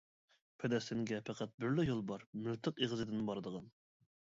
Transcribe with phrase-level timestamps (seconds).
[0.63, 3.75] پەلەستىنگە پەقەت بىرلا يول بار مىلتىق ئېغىزىدىن بارىدىغان.